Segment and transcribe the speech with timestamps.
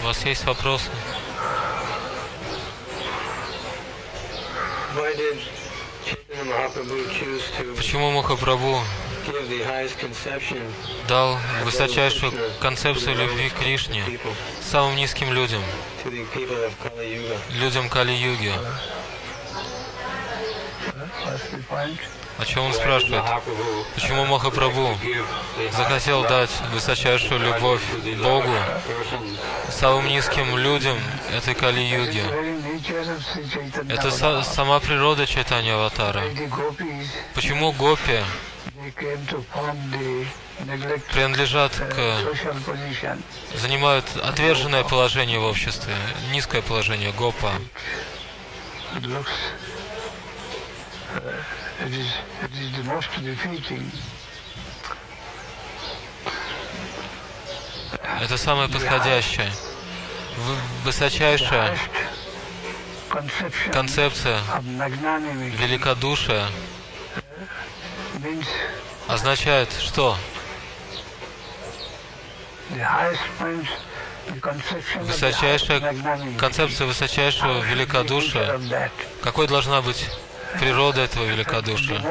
[0.00, 0.88] У вас есть вопросы?
[7.76, 8.80] Почему Махапрабху
[11.08, 14.04] дал высочайшую концепцию любви к Кришне
[14.60, 15.62] самым низким людям,
[17.50, 18.52] людям Кали-юги?
[22.38, 23.24] О чем он спрашивает?
[23.94, 24.96] Почему Махапрабху
[25.72, 27.82] захотел дать высочайшую любовь
[28.22, 28.52] Богу
[29.70, 30.98] самым низким людям
[31.32, 32.22] этой Кали-юги?
[33.92, 36.22] Это са- сама природа читания Аватара.
[37.34, 38.20] Почему гопи
[41.12, 42.18] принадлежат к
[43.54, 45.94] занимают отверженное положение в обществе,
[46.32, 47.52] низкое положение гопа.
[51.80, 52.12] It uh, is,
[52.42, 53.90] it is the most defeating.
[58.20, 59.50] Это самое подходящее.
[60.84, 61.76] Высочайшая
[63.72, 66.46] концепция великодушия
[69.08, 70.16] означает что?
[75.00, 75.80] Высочайшая
[76.38, 78.90] концепция высочайшего великодушия.
[79.22, 80.08] Какой должна быть
[80.58, 82.02] природа этого великодушия?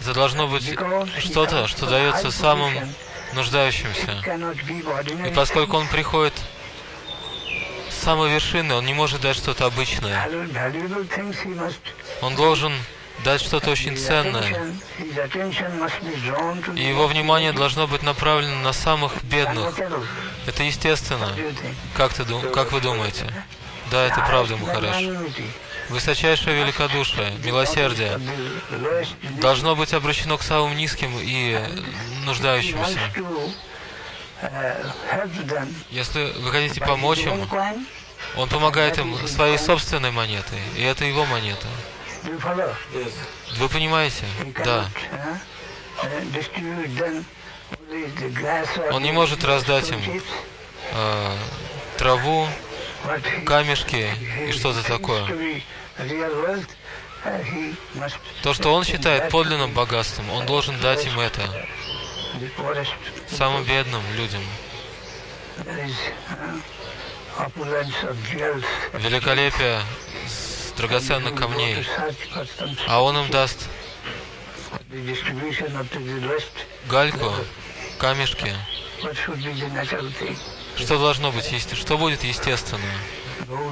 [0.00, 0.76] Это должно быть
[1.18, 2.72] что-то, что дается самым
[3.34, 4.22] нуждающимся.
[5.26, 6.34] И поскольку он приходит
[7.90, 10.28] с самой вершины, он не может дать что-то обычное.
[12.20, 12.72] Он должен
[13.24, 14.72] дать что-то очень ценное.
[16.76, 19.74] И его внимание должно быть направлено на самых бедных.
[20.46, 21.34] Это естественно.
[21.96, 23.26] Как, ты, как вы думаете?
[23.90, 24.96] Да, это правда, Махараш.
[25.88, 28.20] Высочайшее великодушие, милосердие
[29.40, 31.58] должно быть обращено к самым низким и
[32.24, 32.98] нуждающимся.
[35.90, 37.46] Если вы хотите помочь ему,
[38.36, 41.66] он помогает им своей собственной монетой, и это его монета.
[43.56, 44.24] Вы понимаете?
[44.64, 44.88] Да.
[48.90, 50.00] Он не может раздать им
[50.92, 51.36] э,
[51.96, 52.48] траву,
[53.44, 54.08] камешки
[54.48, 55.62] и что-то такое.
[58.42, 61.42] То, что он считает подлинным богатством, он должен дать им это,
[63.28, 64.42] самым бедным людям.
[68.94, 69.80] Великолепие
[70.26, 71.86] с драгоценных камней.
[72.86, 73.68] А он им даст
[76.88, 77.32] гальку,
[77.98, 78.54] камешки.
[80.76, 82.82] Что должно быть, есте- что будет естественно?
[83.48, 83.54] Uh.
[83.56, 83.64] Uh,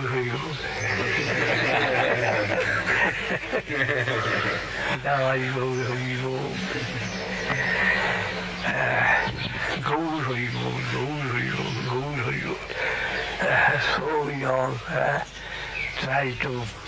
[14.42, 15.24] uh, uh,
[16.46, 16.84] of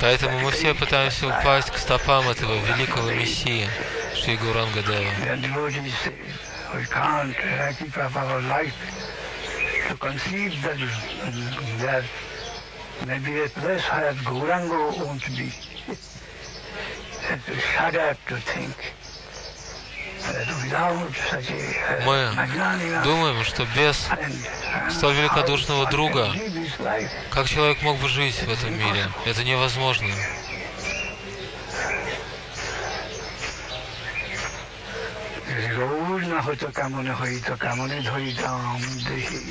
[0.00, 3.68] Поэтому мы все пытаемся упасть к стопам этого великого Мессии,
[4.14, 5.10] Шри Гуранга Дева.
[6.74, 8.74] We can't uh, keep up our life
[9.88, 10.78] to conceive that,
[11.80, 12.04] that
[13.06, 15.52] maybe a place where Gauranga won't be.
[17.76, 18.76] shudder to think
[20.22, 26.32] that without such a Мы uh, Думаем, что без uh, столь великодушного друга,
[27.30, 29.08] как человек мог бы жить в этом мире?
[29.24, 30.08] Это невозможно.
[36.39, 39.41] হয়তো কেমনে হইতো কেমনে ধরিতাম দেখি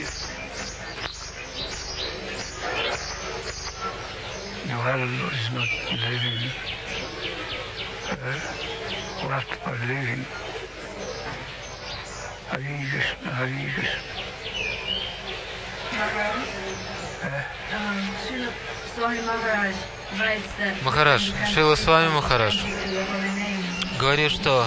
[4.69, 5.70] The world is not
[6.04, 6.42] living
[8.12, 8.38] uh,
[9.28, 10.22] what for living.
[12.50, 14.15] Hare Krishna, Hare Krishna.
[17.75, 18.50] Um, Srila
[18.94, 19.76] Swami Maharaj
[20.19, 21.22] writes that Махараш,
[21.53, 23.57] Шила с вами Махараш, your holy name,
[23.99, 24.65] Говорит, что,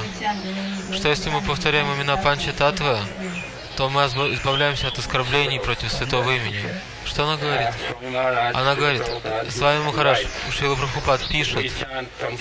[0.93, 2.99] что если мы повторяем имена Панчи Татвы,
[3.77, 6.63] то мы избавляемся от оскорблений против святого имени.
[7.05, 7.69] Что она говорит?
[8.55, 9.03] Она говорит,
[9.51, 10.21] с вами Махараш,
[10.51, 11.73] Шила Прабхупад пишет,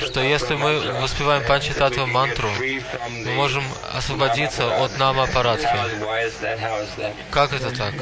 [0.01, 2.49] что если мы воспеваем Панчи Татва мантру,
[3.09, 3.63] мы можем
[3.93, 5.67] освободиться от нама Парадхи.
[7.31, 7.93] Как это так?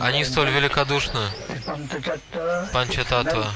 [0.00, 1.26] Они столь великодушны,
[2.72, 3.52] Панчататва,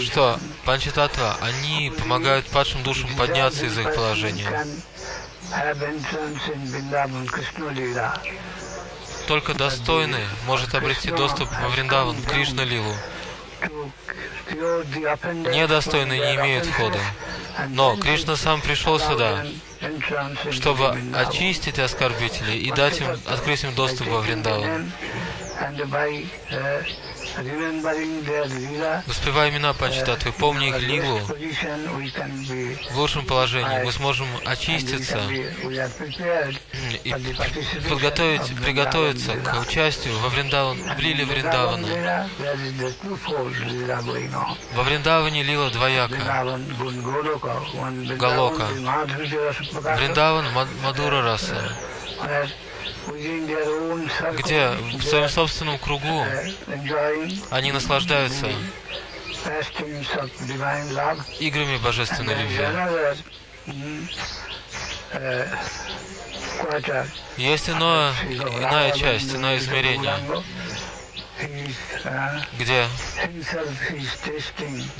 [0.00, 4.66] что Панчататва, они помогают падшим душам подняться из их положения.
[9.26, 12.94] Только достойный может обрести доступ во Вриндаван, в Кришна Лилу.
[14.50, 16.98] Недостойный не имеет входа.
[17.68, 19.44] Но Кришна сам пришел сюда,
[20.50, 24.90] чтобы очистить оскорбителей и дать им, открыть им доступ во Вриндаван.
[29.06, 31.18] Воспевая имена Панчататвы, помня их лилу,
[32.90, 33.84] в лучшем положении.
[33.84, 35.20] мы сможем очиститься.
[37.04, 37.14] и
[37.88, 42.28] подготовить, приготовиться к участию во Вриндаван, в лиле Вриндавана.
[44.74, 46.16] Во Вриндаване лила двояка.
[48.16, 48.66] Галока.
[49.96, 51.72] Вриндаван Ма- Мадура Раса,
[53.06, 56.24] где в своем собственном кругу
[57.50, 58.48] они наслаждаются
[61.38, 62.66] играми божественной любви.
[67.36, 70.14] Есть иное, иная часть, иное измерение,
[72.58, 72.86] где,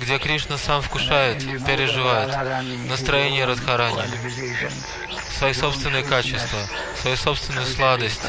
[0.01, 2.31] где Кришна сам вкушает, переживает
[2.89, 4.03] настроение Радхарани,
[5.39, 6.59] свои собственные качества,
[7.01, 8.23] свою собственную сладость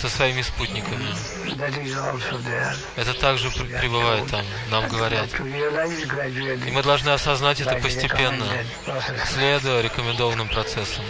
[0.00, 1.06] со своими спутниками.
[2.96, 5.28] Это также пребывает там, нам говорят.
[5.40, 8.46] И мы должны осознать это постепенно,
[9.32, 11.04] следуя рекомендованным процессам.